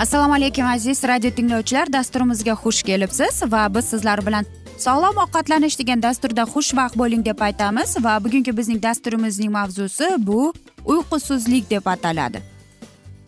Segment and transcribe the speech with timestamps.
[0.00, 1.92] assalomu alaykum aziz radio tinglovchilar.
[1.92, 4.44] Dasturimizga xush kelibsiz va biz sizlar bilan
[4.84, 10.52] sog'lom ovqatlanish degan dasturda xushvaqt bo'ling deb aytamiz va bugungi bizning dasturimizning mavzusi bu
[10.84, 12.40] uyqusizlik deb ataladi.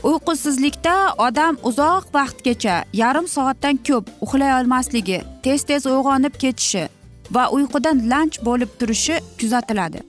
[0.02, 0.94] Uyqusizlikda
[1.26, 6.84] odam uzoq vaqtgacha yarim soatdan ko'p uxlay olmasligi tez tez uyg'onib ketishi
[7.36, 10.00] va uyqudan lanch bo'lib turishi kuzatiladi.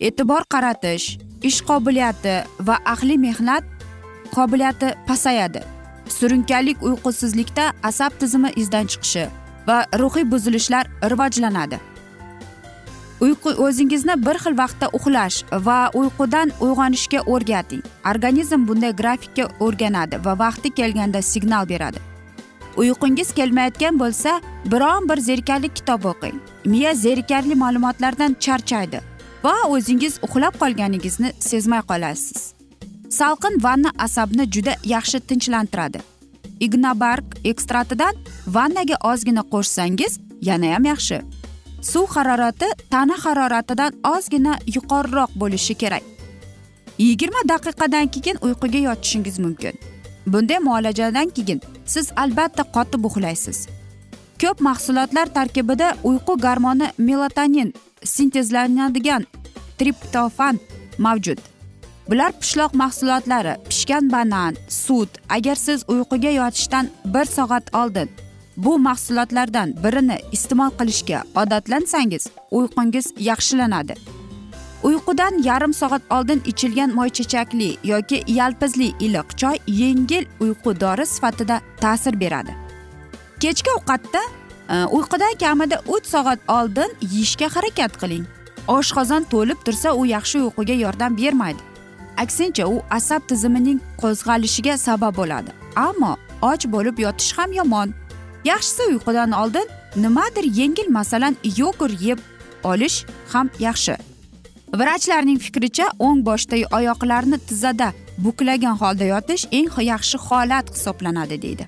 [0.00, 1.06] E'tibor qaratish
[1.42, 2.34] ish qobiliyati
[2.66, 3.64] va ahli mehnat
[4.34, 5.62] qobiliyati pasayadi.
[6.18, 9.24] Surunkalik uyqusizlikda asab tizimi izdan chiqishi
[9.68, 11.78] va ruhiy buzilishlar rivojlanadi.
[13.22, 15.36] Uyqu o'zingizni bir xil vaqtda uxlash
[15.66, 17.82] va uyqudan uyg'onishga o'rgating.
[18.10, 22.00] Organizm bunday grafikka o'rganadi va vaqti kelganda signal beradi.
[22.76, 24.40] Uyqungiz kelmayotgan bo'lsa
[24.72, 26.36] biron bir zerikarli kitob o'qing.
[26.64, 29.00] Miya zerikarli ma'lumotlardan charchaydi
[29.44, 32.61] va o'zingiz uxlab qolganingizni sezmay qolasiz.
[33.18, 36.00] Salqin vanna asabni juda yaxshi tinchlantiradi.
[36.60, 38.14] Ignabarg ekstraktidan
[38.46, 40.12] vannaga ozgina qo'shsangiz
[40.48, 41.18] yanayam yaxshi.
[41.90, 46.02] Suv harorati tana haroratidan ozgina yuqoriroq bo'lishi kerak.
[46.98, 49.74] Yigirma daqiqadan keyin uyquga yotishingiz mumkin.
[50.26, 53.58] Bunday muolajadan keyin siz albatta qotib uxlaysiz.
[54.40, 57.74] Ko'p mahsulotlar tarkibida uyqu gormoni melatonin
[58.04, 59.26] sintezlanadigan
[59.78, 60.56] triptofan
[60.98, 61.51] mavjud.
[62.12, 68.10] Bular pishloq mahsulotlari pishgan banan sut agar siz uyquga yotishdan bir soat oldin
[68.56, 73.94] bu mahsulotlardan birini iste'mol qilishga odatlansangiz uyqungiz yaxshilanadi.
[74.82, 82.20] Uyqudan yarim soat oldin ichilgan moychechakli yoki yalpizli iliq choy yengil uyqu dori sifatida ta'sir
[82.20, 82.52] beradi.
[83.40, 84.22] Kechki ovqatda
[84.70, 88.24] e, uyqudan kamida uch soat oldin yeyishga harakat qiling.
[88.68, 91.71] Oshqozon to'lib tursa u yaxshi uyquga yordam bermaydi.
[92.22, 95.50] Aksincha u asab tizimining qo'zg'alishiga sabab bo'ladi.
[95.88, 96.12] Ammo
[96.42, 97.88] och bo'lib yotish ham yomon.
[98.44, 99.66] Yaxshisi uyqudan oldin
[99.96, 102.18] nimadir yengil masalan yogurt yeb
[102.64, 103.96] olish ham yaxshi.
[104.78, 107.88] Vrachlarning fikricha o'ng boshda oyoqlarni tizzada
[108.24, 111.64] buklagan holda yotish eng yaxshi holat hisoblanadi deydi.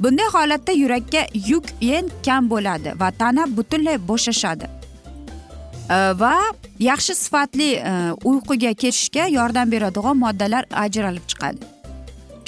[0.00, 4.79] Bunday holatda yurakka yuk eng kam bo'ladi va tana butunlay bo'shashadi.
[5.90, 6.34] Э, va
[6.78, 11.66] yaxshi sifatli э, uyquga ketishga yordam beradigan moddalar ajralib chiqadi.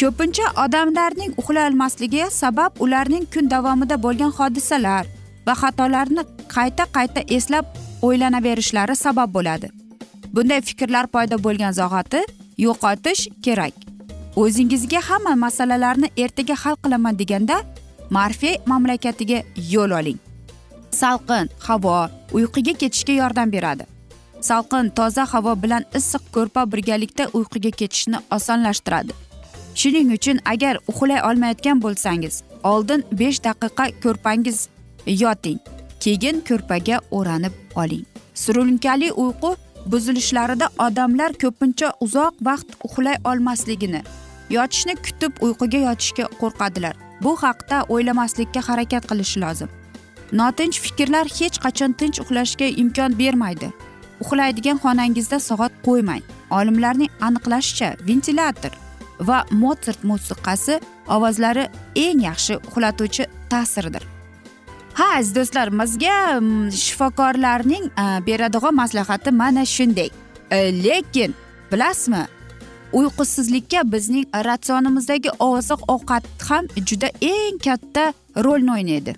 [0.00, 5.04] Ko'pincha odamlarning uxlay olmasligiga sabab ularning kun davomida bo'lgan hodisalar
[5.47, 6.22] va xatolarni
[6.54, 7.65] qayta qayta eslab
[8.06, 9.74] o'ylanaverishlari sabab bo'ladi.
[10.34, 12.21] Bunday fikrlar paydo bo'lgan zahoti
[12.66, 13.74] yo'qotish kerak.
[14.42, 17.56] O'zingizga hamma masalalarni ertaga hal qilaman deganda
[18.10, 19.38] marfey mamlakatiga
[19.74, 20.21] yo'l oling.
[21.03, 21.97] Salqin havo
[22.37, 23.84] uyquga ketishga yordam beradi.
[24.49, 29.13] Salqin toza havo bilan issiq ko'rpa birgalikda uyquga ketishni osonlashtiradi.
[29.81, 32.34] Shuning uchun agar uxlay olmayotgan bo'lsangiz
[32.72, 34.59] oldin besh daqiqa ko'rpangiz
[35.22, 35.59] yoting.
[36.03, 38.07] Keyin ko'rpaga o'ranib oling.
[38.45, 39.51] Surunkali uyqu
[39.93, 44.03] buzilishlarida odamlar ko'pincha uzoq vaqt uxlay olmasligini
[44.57, 46.95] yotishni kutib uyquga yotishga qo'rqadilar.
[47.25, 49.71] Bu haqda o'ylamaslikka harakat qilish lozim.
[50.39, 53.73] Notinch fikrlar hech qachon tinch uxlashga imkon bermaydi.
[54.23, 56.23] Uxlaydigan xonangizda soat qo'ymang.
[56.51, 58.73] Olimlarning aniqlashicha ventilyator
[59.29, 61.69] va motsart musiqasi ovozlari
[62.07, 64.13] eng yaxshi uxlatuvchi ta'sirdir
[64.95, 70.11] ha aziz do'stlar bizga mm, shifokorlarning e, beradigan maslahati mana shunday.
[70.51, 71.34] E, lekin
[71.73, 72.27] bilasizmi
[72.93, 78.13] uyqusizlikka bizning ratsionimizdagi oziq ovqat ham juda eng katta
[78.45, 79.17] rolni o'ynaydi.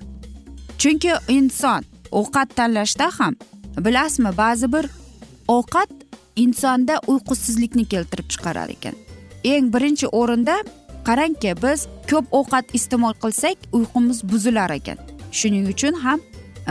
[0.84, 3.34] Chunki inson ovqat tanlashda ham
[3.84, 4.84] bilasizmi ba'zi bir
[5.48, 5.90] ovqat
[6.36, 8.94] insonda uyqusizlikni keltirib chiqarar ekan.
[9.44, 10.56] Eng birinchi o'rinda
[11.08, 14.98] qarangki biz ko'p ovqat iste'mol qilsak uyqumiz buzilar ekan.
[15.32, 16.20] Shuning uchun ham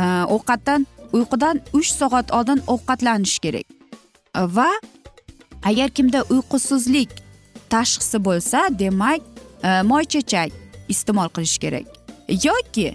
[0.01, 0.04] e,
[0.36, 3.66] ovqatdan uyqudan uch soat oldin ovqatlanish kerak.
[4.57, 4.69] Va
[5.69, 7.09] agar kimda uyqusizlik
[7.69, 9.21] tashxisi bo'lsa demak
[9.63, 10.51] e, moychechak
[10.94, 11.86] iste'mol qilish kerak.
[12.45, 12.88] Yoki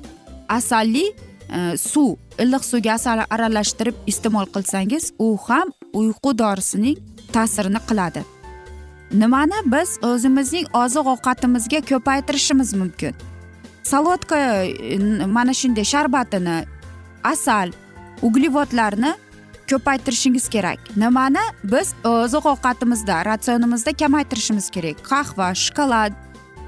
[0.48, 6.98] asalli e, suv iliq suvga asal aralashtirib iste'mol qilsangiz u ham uyqu dorisining
[7.32, 8.24] ta'sirini qiladi.
[9.12, 13.14] Nimani biz o'zimizning oziq ovqatimizga ko'paytirishimiz mumkin?
[13.82, 16.58] Salotka e, mana shunday sharbatini
[17.24, 17.72] asal
[18.22, 19.14] uglevodlarni
[19.70, 20.78] ko'paytirishingiz kerak.
[20.96, 24.96] Nimani biz oziq ovqatimizda ratsionimizda kamaytirishimiz kerak?
[25.10, 26.12] Qahva shokolad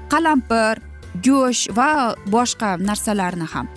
[0.09, 0.81] qalampir
[1.25, 3.67] go'sht va boshqa narsalarni ham.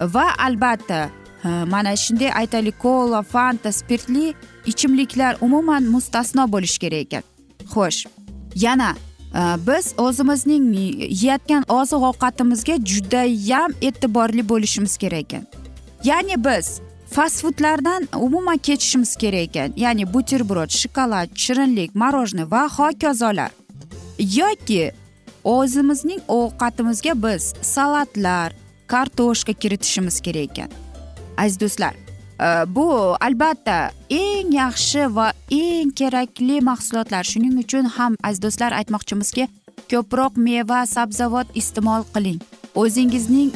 [0.00, 1.10] Va albatta
[1.44, 4.34] mana shunday aytaylik kola fanta spirtli
[4.66, 7.22] ichimliklar umuman mustasno bo'lishi kerak ekan.
[7.72, 8.06] Xo'sh
[8.54, 8.94] yana
[9.68, 10.64] biz o'zimizning
[11.22, 15.44] yeyotgan oziq ovqatimizga judayam e'tiborli bo'lishimiz kerak ekan.
[16.04, 16.80] Ya'ni biz
[17.10, 19.68] fast foodlardan umuman kechishimiz kerak ekan.
[19.76, 23.50] Ya'ni buterbrod shokolad shirinlik мороженое va hokazolar.
[24.18, 24.92] Yoki
[25.44, 28.52] o'zimizning ovqatimizga biz salatlar
[28.86, 30.70] kartoshka kiritishimiz kerak ekan.
[31.36, 37.24] Aziz do'stlar e, bu albatta eng yaxshi va eng kerakli mahsulotlar.
[37.24, 39.48] Shuning uchun ham aziz do'stlar aytmoqchimizki
[39.90, 42.40] ko'proq meva sabzavot iste'mol qiling.
[42.74, 43.50] O'zingizning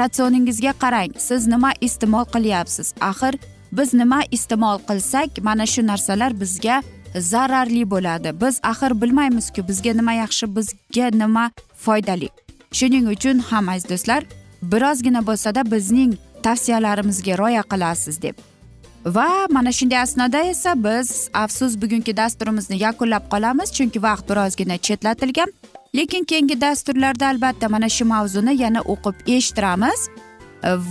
[0.00, 2.94] ratsioningizga qarang siz nima iste'mol qilyapsiz?
[3.10, 3.34] Axir
[3.72, 6.82] biz nima iste'mol qilsak mana shu narsalar bizga
[7.14, 8.40] zararli bo'ladi.
[8.40, 12.28] Biz axir bilmaymizku bizga nima yaxshi bizga nima foydali.
[12.72, 14.24] Shuning uchun ham aziz do'stlar
[14.62, 18.34] birozgina bo'lsada bizning tavsiyalarimizga rioya qilasiz deb.
[19.06, 25.52] Va mana shunday asnoda esa biz afsus bugungi dasturimizni yakunlab qolamiz chunki vaqt birozgina chetlatilgan.
[25.96, 30.00] Lekin keyingi dasturlarda albatta mana shu mavzuni yana o'qib eshittiramiz.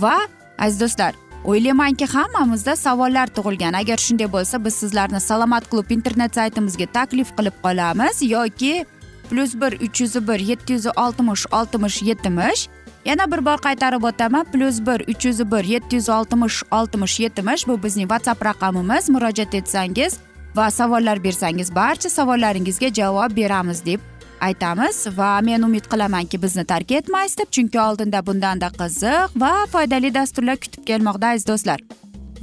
[0.02, 0.16] Va
[0.58, 1.14] aziz do'stlar
[1.44, 3.72] o'ylaymanki hammamizda savollar tug'ilgan.
[3.72, 8.84] Agar shunday bo'lsa biz sizlarni salomat klub internet saytimizga taklif qilib qolamiz yoki
[9.30, 12.68] plyus bir uch yuz bir yetti yuz oltmish oltmish yetmish.
[13.04, 14.44] Yana bir bor qaytarib o'taman.
[14.52, 17.68] Plyus bir uch yuz bir yetti yuz oltmish oltmish yetmish.
[17.68, 19.08] Bu bizning whatsapp raqamimiz.
[19.08, 20.18] Murojaat etsangiz
[20.56, 24.00] va savollar bersangiz barcha savollaringizga javob beramiz deb
[24.40, 30.14] aytamiz va men umid qilamanki bizni tark etmaysiz deb chunki oldinda bundanda qiziq va foydali
[30.14, 31.80] dasturlar kutib kelmoqda aziz do'stlar.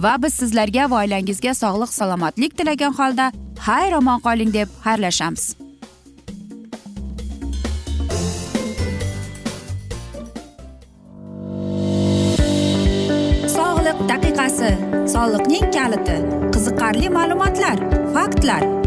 [0.05, 3.31] Va biz sizlarga va oilangizga sog'lik salomatlik tilagan holda
[3.67, 5.45] xayr omon qoling deb xayrlashamiz.
[13.57, 14.71] Sog'liq daqiqasi
[15.13, 16.17] soliqning kaliti
[16.53, 17.77] qiziqarli ma'lumotlar
[18.17, 18.86] faktlar.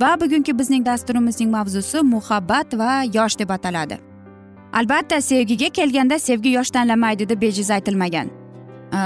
[0.00, 3.98] Va bugungi bizning dasturimizning mavzusi muhabbat va yosh deb ataladi.
[4.72, 8.28] Albatta sevgiga kelganda sevgi yosh tanlamaydi deb bejiz aytilmagan.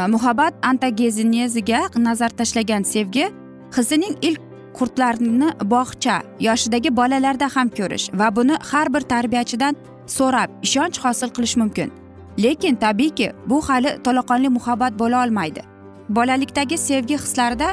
[0.09, 3.29] Muhabbat antagezineziga nazar tashlagan sevgi
[3.77, 4.41] hissining ilk
[4.79, 11.57] qurtlarini bog'cha yoshidagi bolalarda ham ko'rish va buni har bir tarbiyachidan so'rab ishonch hosil qilish
[11.57, 11.93] mumkin.
[12.39, 15.63] Lekin tabiiyki bu hali to'laqonli muhabbat bo'la olmaydi.
[16.09, 17.69] Bolalikdagi sevgi hislarida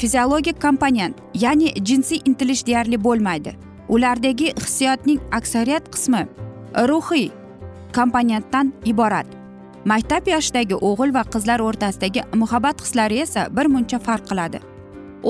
[0.00, 3.56] fiziologik komponent ya'ni jinsiy intilish deyarli bo'lmaydi
[3.88, 6.26] ulardagi hissiyotning aksariyat qismi
[6.90, 7.30] ruhiy
[7.94, 9.26] komponentdan iborat
[9.86, 14.58] maktab yoshidagi o'g'il va qizlar o'rtasidagi muhabbat hislari esa bir muncha farq qiladi.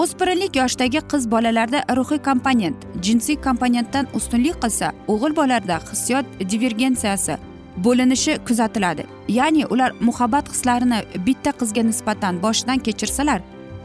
[0.02, 7.36] O'spirinlik yoshdagi qiz bolalarda ruhiy komponent jinsiy komponentdan ustunlik qilsa o'g'il bolalarda hissiyot divergensiyasi
[7.84, 9.04] bo'linishi kuzatiladi.
[9.28, 13.40] Ya'ni ular muhabbat hislarini bitta qizga nisbatan boshidan kechirsalar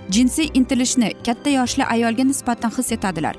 [0.10, 3.36] jinsiy intilishni katta yoshli ayolga nisbatan his etadilar.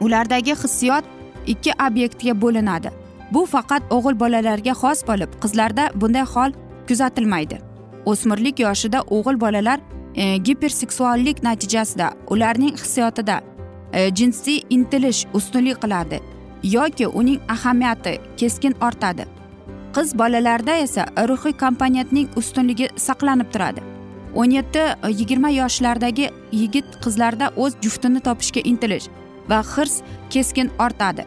[0.00, 1.04] Ulardagi hissiyot
[1.46, 2.90] ikki obyektga bo'linadi.
[3.32, 6.52] Bu faqat o'g'il bolalarga xos bo'lib qizlarda bunday hol
[6.88, 7.58] kuzatilmaydi.
[8.06, 9.80] O'smirlik yoshida o'g'il bolalar
[10.14, 13.40] e, giperseksuallik natijasida ularning hissiyotida
[13.92, 16.20] e, jinsiy intilish ustunlik qiladi
[16.64, 19.26] yoki uning ahamiyati keskin ortadi.
[19.94, 23.93] Qiz bolalarda esa ruhiy komponentning ustunligi saqlanib turadi.
[24.34, 29.08] O'n yetti e, yigirma yoshlardagi yigit qizlarda o'z juftini topishga intilish
[29.50, 31.24] va hirs keskin ortadi.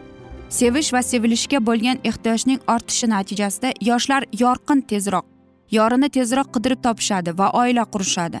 [0.48, 5.26] Sevish va sevilishga bo'lgan ehtiyojning ortishi natijasida yoshlar yorqin tezroq
[5.70, 8.40] yorini tezroq qidirib topishadi va oila qurishadi.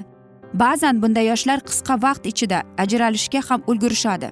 [0.54, 4.30] Ba'zan bunday yoshlar qisqa vaqt ichida ajralishga ham ulgurishadi.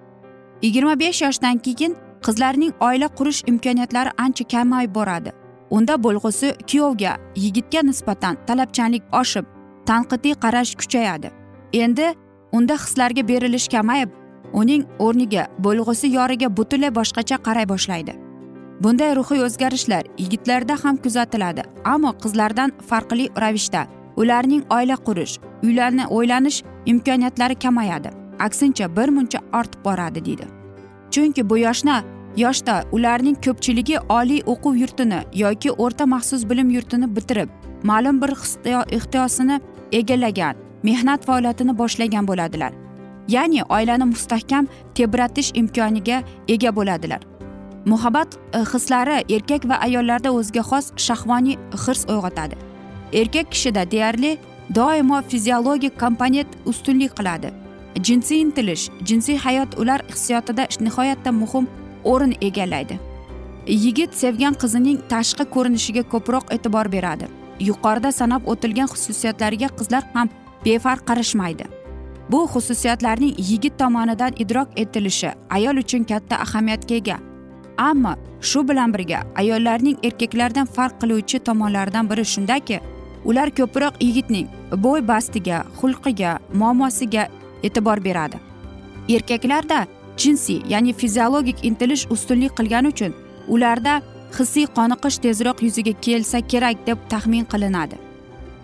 [0.63, 5.31] Yigirma besh yoshdan keyin qizlarning oila qurish imkoniyatlari ancha kamayib boradi.
[5.71, 7.13] Unda bo'lg'usi kuyovga
[7.45, 9.56] yigitga nisbatan talabchanlik oshib
[9.91, 11.31] tanqidiy qarash kuchayadi.
[11.73, 12.07] Endi
[12.53, 14.11] unda hislarga berilish kamayib
[14.53, 18.15] uning o'rniga bo'lg'usi yoriga butunlay boshqacha qaray boshlaydi.
[18.83, 21.63] Bunday ruhiy o'zgarishlar yigitlarda ham kuzatiladi
[21.93, 26.63] ammo qizlardan farqli ravishda ularning oila qurish uylarni o'ylanish
[26.93, 28.11] imkoniyatlari kamayadi.
[28.47, 30.47] Aksincha bir muncha ortib boradi deydi.
[31.11, 32.03] Chunki bu yoshna
[32.37, 37.49] yoshda ularning ko'pchiligi oliy o'quv yurtini yoki o'rta maxsus bilim yurtini bitirib
[37.91, 38.33] ma'lum bir
[38.99, 39.61] ixtiyosini
[39.99, 42.73] egallagan mehnat faoliyatini boshlagan bo'ladilar.
[43.29, 47.21] Ya'ni oilani mustahkam tebratish imkoniga ega bo'ladilar.
[47.87, 52.57] Muhabbat e, hislari erkak va ayollarda o'ziga xos shahvoniy hirs uyg'otadi.
[53.21, 54.39] Erkak kishida deyarli
[54.75, 57.53] doimo fiziologik komponent ustunlik qiladi.
[58.07, 61.67] Jinsiy intilish jinsiy hayot ular hissiyotida nihoyatda muhim
[62.05, 62.99] o'rin egallaydi.
[63.67, 67.27] Yigit sevgan qizining tashqi ko'rinishiga ko'proq e'tibor beradi.
[67.61, 70.29] Yuqorida sanab o'tilgan xususiyatlariga qizlar ham
[70.65, 71.65] befarq qarashmaydi.
[72.31, 77.19] Bu xususiyatlarning yigit tomonidan idrok etilishi ayol uchun katta ahamiyatga ega.
[77.79, 82.81] Ammo shu bilan birga ayollarning erkaklardan farq qiluvchi tomonlaridan biri shundaki
[83.25, 84.49] ular ko'proq yigitning
[84.85, 87.29] bo'y bastiga xulqiga muammosiga
[87.63, 88.39] e'tibor beradi.
[89.09, 89.87] Erkaklarda
[90.17, 93.13] jinsiy ya'ni fiziologik intilish ustunlik qilgani uchun
[93.49, 94.03] ularda
[94.39, 97.97] hissiy qoniqish tezroq yuzaga kelsa kerak deb taxmin qilinadi.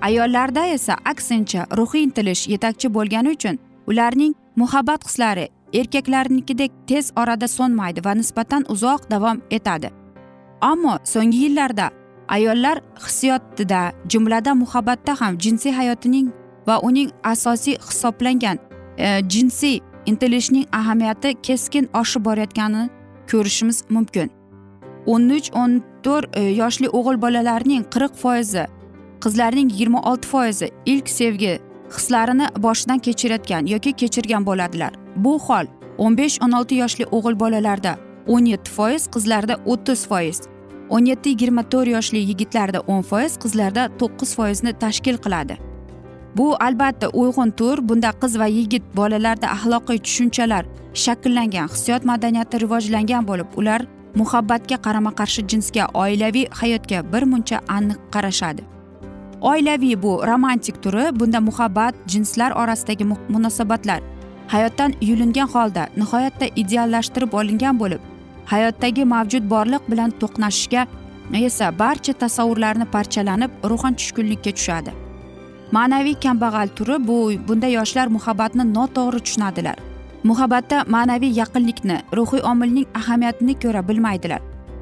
[0.02, 8.04] Ayollarda esa aksincha ruhiy intilish yetakchi bo'lgani uchun ularning muhabbat hislari erkaklarnikidek tez orada so'nmaydi
[8.04, 9.90] va nisbatan uzoq davom etadi.
[10.60, 11.90] Ammo so'nggi yillarda
[12.28, 16.28] ayollar hissiyotida jumladan muhabbatda ham jinsiy hayotining
[16.66, 18.58] va uning asosiy hisoblangan
[18.98, 22.90] e, jinsiy intilishning ahamiyati keskin oshib borayotganini
[23.30, 24.41] ko'rishimiz mumkin.
[25.06, 28.64] O'n uch o'n to'rt e, yoshli o'g'il bolalarning qirq foizi
[29.24, 31.58] qizlarning yigirma olti foizi ilk sevgi
[31.96, 34.92] hislarini boshidan kechirayotgan yoki kechirgan bo'ladilar.
[35.16, 35.66] Bu hol
[35.98, 40.40] o'n besh o'n olti yoshli o'g'il bolalarda o'n yetti foiz qizlarda o'ttiz foiz
[40.90, 45.56] o'n yetti yigirma to'rt yoshli yigitlarda o'n foiz qizlarda to'qqiz foizni tashkil qiladi.
[46.36, 50.64] Bu albatta uyg'un tur bunda qiz va yigit bolalarda axloqiy tushunchalar
[51.04, 53.86] shakllangan hissiyot madaniyati rivojlangan bo'lib ular
[54.20, 58.62] muhabbatga qarama qarshi jinsga oilaviy hayotga bir muncha aniq qarashadi.
[59.40, 64.00] Oilaviy bu romantik turi bunda muhabbat jinslar orasidagi munosabatlar.
[64.48, 68.02] Hayotdan yulingan holda nihoyatda ideallashtirib olingan bo'lib
[68.52, 70.86] hayotdagi mavjud borliq bilan to'qnashishga
[71.48, 74.92] esa barcha tasavvurlarni parchalanib ruhan tushkunlikka tushadi.
[75.76, 77.16] Ma'naviy kambag'al turi bu
[77.48, 79.76] bunda yoshlar muhabbatni noto'g'ri tushunadilar.
[80.24, 84.40] Muhabbatda ma'naviy yaqinlikni ruhiy omilning ahamiyatini ko'ra bilmaydilar.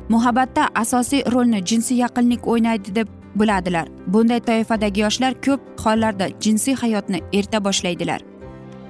[0.09, 3.89] Muhabbatda asosiy rolni jinsiy yaqinlik o'ynaydi deb biladilar.
[4.07, 8.21] Bunday toifadagi yoshlar ko'p hollarda jinsiy hayotni erta boshlaydilar.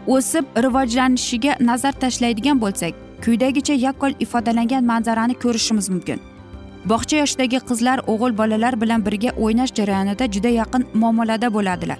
[0.06, 6.20] O'sib rivojlanishiga nazar tashlaydigan bo'lsak quyidagicha yakkol ifodalangan manzarani ko'rishimiz mumkin.
[6.90, 11.98] Bog'cha yoshidagi qizlar o'g'il bolalar bilan birga o'ynash jarayonida juda yaqin muomalada bo'ladilar.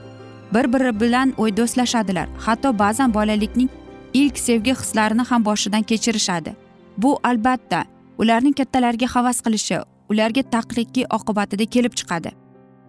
[0.54, 3.68] Bir biri bilan o'y do'stlashadilar hatto ba'zan bolalikning
[4.14, 6.54] ilk sevgi hislarini ham boshidan kechirishadi.
[6.98, 7.84] Bu albatta
[8.18, 12.30] ularning kattalarga havas qilishi ularga taqlidki oqibatida kelib chiqadi.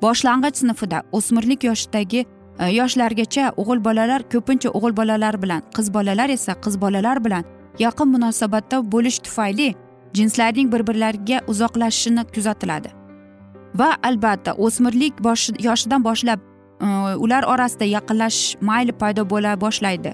[0.01, 2.25] Boshlang'ich sinfida o'smirlik yoshidagi
[2.59, 7.43] e, yoshlargacha o'g'il bolalar ko'pincha o'g'il bolalar bilan qiz bolalar esa qiz bolalar bilan
[7.79, 9.69] yaqin munosabatda bo'lish tufayli
[10.13, 12.89] jinslarning bir birlariga uzoqlashishini kuzatiladi
[13.79, 15.13] va albatta o'smirlik
[15.67, 16.39] yoshidan boshlab
[16.81, 16.87] e,
[17.25, 20.13] ular orasida yaqinlashish mayli paydo bo'la boshlaydi.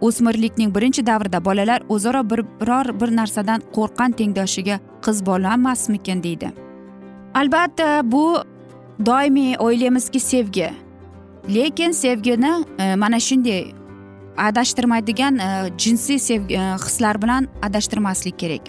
[0.00, 6.52] O'smirlikning birinchi davrida bolalar o'zaro bir biror bir narsadan qo'rqqan tengdoshiga qiz bolamasmikin deydi.
[7.34, 8.42] Albatta bu
[9.06, 10.70] doimiy o'ylaymizki sevgi.
[11.54, 13.72] Lekin sevgini e, mana shunday
[14.36, 18.62] adashtirmaydigan e, jinsiy sevgi e, hislar bilan adashtirmaslik kerak.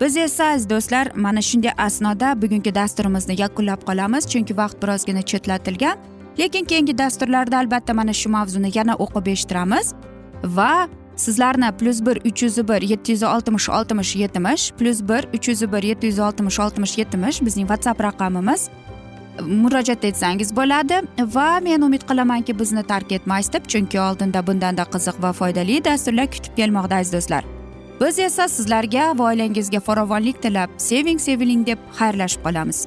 [0.00, 5.98] Biz esa aziz do'stlar mana shunday asnoda bugungi dasturimizni yakunlab qolamiz chunki vaqt birozgina chetlatilgan.
[6.38, 9.94] Lekin keyingi dasturlarda albatta mana shu mavzuni yana o'qib eshittiramiz.
[10.44, 15.48] Va sizlarni plyus bir uch yuz bir yetti yuz oltmish oltmish yetmish plyus bir uch
[15.48, 18.68] yuz bir yetti yuz oltmish oltmish yetmish bizning whatsapp raqamimiz.
[19.40, 21.02] Murojaat etsangiz bo'ladi.
[21.18, 26.30] Va men umid qilamanki bizni tark etmaysiz deb chunki oldinda bundanda qiziq va foydali dasturlar
[26.30, 27.44] kutib kelmoqda aziz do'stlar.
[28.00, 32.86] Biz esa sizlarga va oilangizga farovonlik tilab seving seviling deb xayrlashib qolamiz.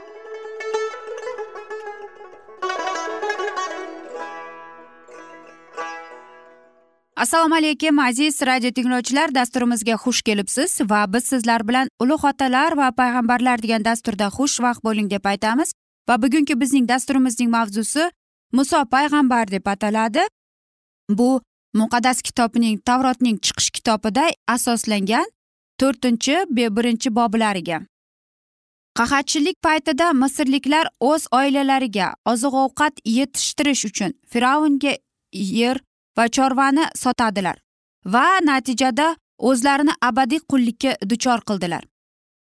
[7.21, 12.87] Assalomu alaykum aziz radio tinglovchilar dasturimizga xush kelibsiz va biz sizlar bilan ulug' otalar va
[12.99, 15.73] payg'ambarlar degan dasturda xushvaqt bo'ling deb aytamiz.
[16.09, 18.07] Va bugungi bizning dasturimizning mavzusi
[18.51, 20.23] muso payg'ambar deb ataladi.
[21.09, 21.41] Bu
[21.81, 24.23] muqaddas kitobning tavrotning chiqish kitobida
[24.55, 25.29] asoslangan
[25.79, 27.77] to'rtinchi birinchi boblariga.
[28.97, 34.97] Qahatchilik paytida misrliklar o'z oilalariga oziq ovqat yetishtirish uchun fir'avnga
[35.59, 35.77] yer
[36.17, 37.57] va chorvani sotadilar
[38.05, 41.83] va natijada o'zlarini abadiy qullikka duchor qildilar.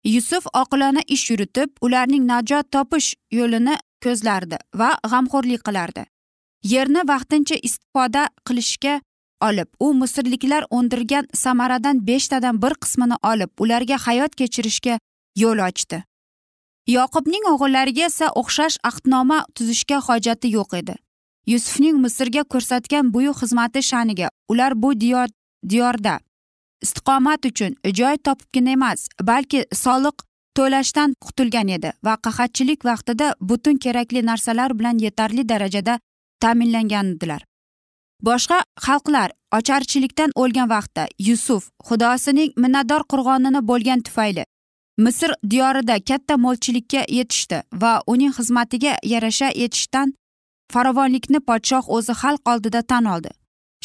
[0.04, 6.04] Yusuf oqilona ish yuritib ularning najot topish yo'lini ko'zlardi va g'amxo'rlik qilardi.
[6.72, 9.00] Yerni vaqtincha istifoda qilishga
[9.48, 14.98] olib u misrliklar o'ndirgan samaradan beshtadan bir qismini olib ularga hayot kechirishga
[15.42, 16.02] yo'l ochdi.
[16.96, 20.94] Yoqubning o'g'illariga esa o'xshash ahdnoma tuzishga hojati yo'q edi.
[21.52, 25.28] Yusufning misrga ko'rsatgan buyuk xizmati sha'niga ular bu diyor
[25.68, 26.20] diyorda.
[26.82, 30.16] Istiqomat uchun joy topibgina emas balki soliq
[30.56, 35.98] to'lashdan qutulgan edi va qahatchilik vaqtida butun kerakli narsalar bilan yetarli darajada
[36.42, 37.42] ta'minlangandilar.
[38.22, 44.44] Boshqa xalqlar ocharchilikdan o'lgan vaqtda yusuf xudosining minnatdor qurg'onini bo'lgan tufayli
[45.04, 50.14] misr diyorida katta mo'lchilikka yetishdi va uning xizmatiga yarasha yetishdan
[50.72, 53.30] farovonlikni podshoh o'zi xalq oldida tan oldi.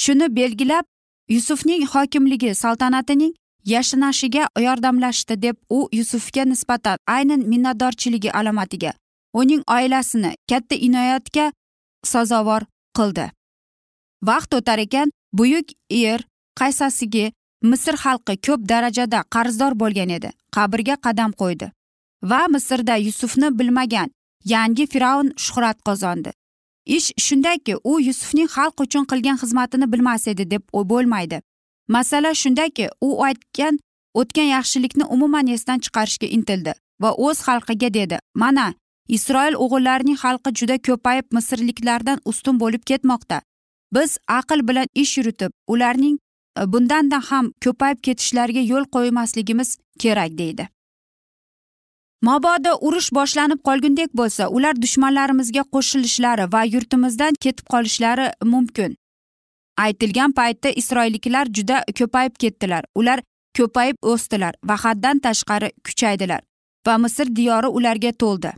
[0.04, 0.86] Shuni belgilab
[1.30, 3.34] yusufning hokimligi saltanatining
[3.66, 8.92] yashinashiga yordamlashdi deb u yusufga nisbatan aynan minnatdorchiligi alomatiga
[9.34, 11.52] uning oilasini katta inoyatga
[12.06, 12.62] sazovor
[12.98, 13.30] qildi.
[14.24, 16.20] Vaqt o'tar ekan buyuk er
[16.60, 17.32] qaysasiga
[17.72, 21.72] misr xalqi ko'p darajada qarzdor bo'lgan edi qabrga qadam qo'ydi
[22.30, 24.10] va misrda yusufni bilmagan
[24.54, 26.32] yangi fir'avn shuhrat qozondi.
[26.86, 31.42] Ish shundaki u yusufning xalq uchun qilgan xizmatini bilmas edi deb bo'lmaydi.
[31.88, 33.80] Masala shundaki u aytgan
[34.14, 38.74] o'tgan yaxshilikni umuman esdan chiqarishga intildi va o'z xalqiga dedi mana
[39.08, 43.42] isroil o'g'illarining xalqi juda ko'payib misrliklardan ustun bo'lib ketmoqda.
[43.96, 46.16] Biz aql bilan ish yuritib ularning
[46.60, 50.68] e, bundanda ham ko'payib ketishlariga yo'l qo'ymasligimiz kerak deydi.
[52.28, 58.96] Mabodo urush boshlanib qolgundek bo'lsa ular dushmanlarimizga qo'shilishlari va yurtimizdan ketib qolishlari mumkin.
[59.86, 62.84] Aytilgan paytda isroilliklar juda ko'payib ketdilar.
[62.96, 63.20] Ular
[63.58, 66.42] ko'payib o'sdilar va haddan tashqari kuchaydilar
[66.88, 68.52] va misr diyori ularga to'ldi.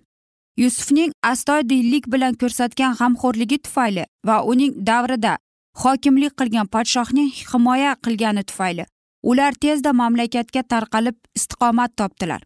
[0.63, 5.37] Yusufning astoydillik bilan ko'rsatgan g'amxo'rligi tufayli va uning davrida
[5.83, 8.85] hokimlik qilgan podshohning himoya qilgani tufayli
[9.29, 12.41] ular tezda mamlakatga tarqalib istiqomat topdilar.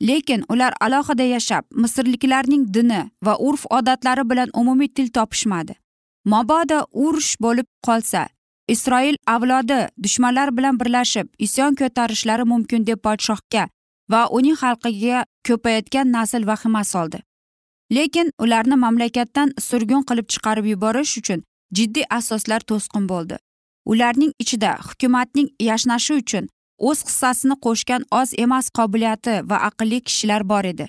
[0.00, 5.74] Lekin ular alohida yashab misrliklarning dini va urf odatlari bilan umumiy til topishmadi.
[6.24, 8.28] Mabodo urush bo'lib qolsa
[8.68, 13.68] isroil avlodi dushmanlar bilan birlashib isyon ko'tarishlari mumkin deb podshohga
[14.12, 17.18] va uning xalqiga ko'payayotgan nasl vahima soldi.
[17.92, 21.44] Lekin ularni mamlakatdan surgun qilib chiqarib yuborish uchun
[21.76, 23.36] jiddiy asoslar to'sqin bo'ldi.
[23.90, 26.48] Ularning ichida hukumatning yashnashi uchun
[26.78, 30.86] o'z hissasini qo'shgan oz emas qobiliyati va aqlli kishilar bor edi.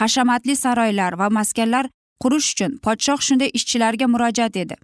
[0.00, 1.88] Hashamatli saroylar va maskanlar
[2.22, 4.76] qurish uchun podshoh shunday ishchilarga murojaat edi.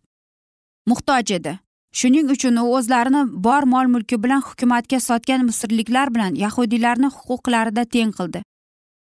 [0.90, 1.58] Muhtoj edi.
[1.98, 8.12] Shuning uchun u o'zlarini bor mol mulki bilan hukumatga sotgan misrliklar bilan yahudiylarni huquqlarida teng
[8.18, 8.42] qildi.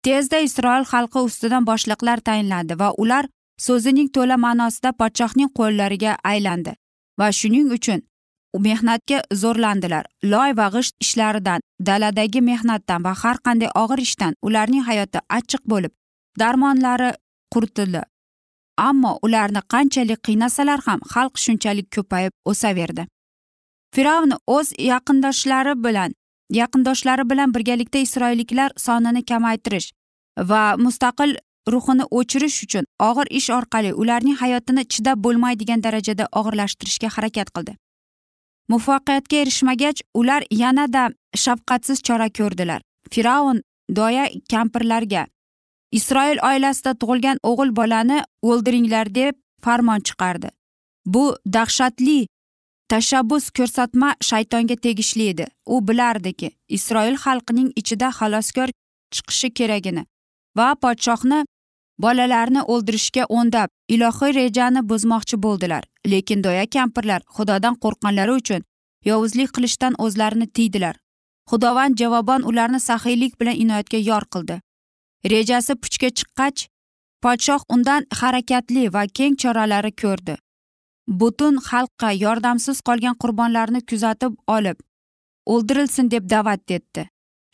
[0.06, 3.24] Tezda isroil xalqi ustidan boshliqlar tayinlandi va ular
[3.66, 6.72] so'zining to'la ma'nosida podshohning qo'llariga aylandi
[7.20, 8.00] va shuning uchun
[8.58, 10.04] mehnatga zo'rlandilar.
[10.22, 15.92] Loy va g'isht ishlaridan daladagi mehnatdan va har qanday og'ir ishdan ularning hayoti achchiq bo'lib
[16.38, 17.10] darmonlari
[17.54, 18.02] quritildi.
[18.88, 23.06] Ammo ularni qanchalik qiynasalar ham xalq shunchalik ko'payib o'saverdi.
[23.94, 26.10] Fir'avn o'z yaqindoshlari bilan
[26.60, 29.88] yaqindoshlari bilan birgalikda isroilliklar sonini kamaytirish
[30.50, 31.36] va mustaqil
[31.72, 37.72] ruhini o'chirish uchun og'ir ish orqali ularning hayotini chidab bo'lmaydigan darajada og'irlashtirishga harakat qildi.
[38.70, 41.02] Muvaffaqiyatga erishmagach ular yanada
[41.44, 42.80] shafqatsiz chora ko'rdilar.
[43.12, 43.62] Fir'avn
[43.98, 45.26] doya kampirlarga
[45.98, 50.50] isroil oilasida tug'ilgan o'g'il bolani o'ldiringlar deb farmon chiqardi.
[51.06, 51.24] Bu
[51.56, 52.26] dahshatli
[52.92, 55.46] tashabbus ko'rsatma shaytonga tegishli edi.
[55.66, 58.68] U bilardiki isroil xalqining ichida xaloskor
[59.14, 60.04] chiqishi keragini
[60.58, 61.44] va podshohni
[62.02, 65.84] bolalarni o'ldirishga o'ndab ilohiy rejani buzmoqchi bo'ldilar.
[66.12, 68.62] Lekin doya kampirlar xudodan qo'rqqanlari uchun
[69.10, 70.96] yovuzlik qilishdan o'zlarini tiydilar.
[71.50, 74.60] Xudovand javoban ularni saxiylik bilan inoyatga yor qildi.
[75.32, 76.60] Rejasi puchga chiqqach
[77.22, 80.36] podshoh undan harakatli va keng choralari ko'rdi.
[81.20, 84.78] Butun xalqqa yordamsiz qolgan qurbonlarni kuzatib olib
[85.52, 87.02] o'ldirilsin deb da'vat etdi.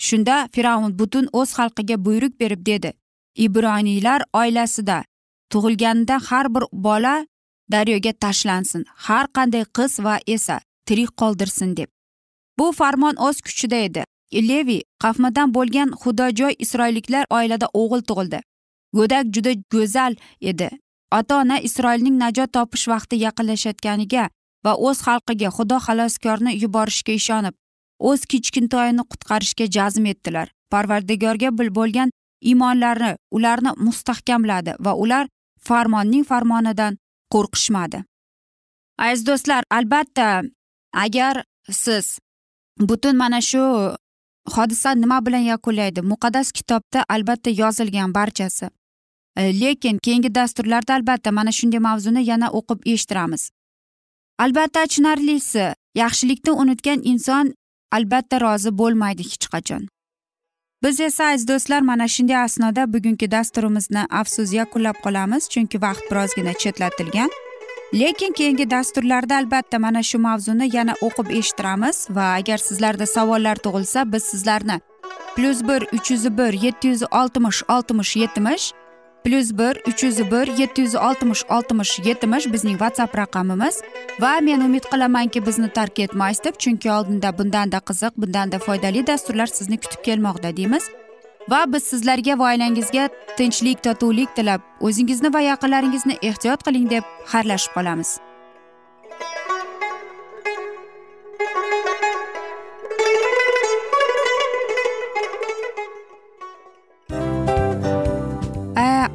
[0.06, 2.92] Shunda fir'avn butun o'z xalqiga buyruq berib dedi.
[3.37, 5.05] Ibroniylar oilasida
[5.51, 7.27] tug'ilganda har bir bola
[7.72, 11.88] daryoga tashlansin har qanday qiz va esa tirik qoldirsin deb.
[12.59, 14.03] Bu farmon o'z kuchida edi.
[14.49, 18.40] Levi qafmadan bo'lgan xudojoy isroilliklar oilada o'g'il tug'ildi.
[18.96, 20.68] Go'dak juda go'zal edi.
[21.18, 24.25] Ota ona isroilning najot topish vaqti yaqinlashayotganiga
[24.64, 27.55] va o'z xalqiga xudo xaloskorni yuborishga ishonib
[28.09, 30.46] o'z kichkintoyini qutqarishga jazm etdilar.
[30.72, 35.29] Parvardigorga bo'lgan iymonlari ularni mustahkamladi va ular
[35.68, 36.99] farmonning farmonidan
[37.35, 38.05] qo'rqishmadi.
[38.99, 40.42] Aziz do'stlar albatta
[40.92, 42.18] agar siz
[42.81, 43.62] butun mana shu
[44.55, 46.01] hodisa nima bilan yakunlaydi?
[46.01, 48.70] Muqaddas kitobda albatta yozilgan barchasi.
[49.37, 53.51] E, lekin keyingi dasturlarda albatta mana shunday mavzuni yana o'qib eshittiramiz.
[54.38, 57.55] Albatta achinarlisi yaxshilikni unutgan inson
[57.92, 59.88] albatta rozi bo'lmaydi hech qachon.
[60.82, 66.52] Biz esa aziz do'stlar mana shunday asnoda bugungi dasturimizni afsus yakunlab qolamiz chunki vaqt birozgina
[66.52, 67.30] chetlatilgan.
[67.94, 74.12] Lekin keyingi dasturlarda albatta mana shu mavzuni yana o'qib eshittiramiz va agar sizlarda savollar tug'ilsa
[74.12, 74.80] biz sizlarni
[75.36, 78.72] plyus bir uch yuz bir yetti yuz oltmish oltmish yetmish
[79.26, 83.80] plyus bir uch yuz bir yetti yuz oltmish oltmish yetmish bizning whatsapp raqamimiz.
[84.20, 89.46] Va men umid qilamanki bizni tark etmaysiz deb chunki oldinda bundanda qiziq bundanda foydali dasturlar
[89.46, 90.84] sizni kutib kelmoqda deymiz.
[91.50, 97.74] Va biz sizlarga va oilangizga tinchlik totuvlik tilab o'zingizni va yaqinlaringizni ehtiyot qiling deb xayrlashib
[97.74, 98.18] qolamiz.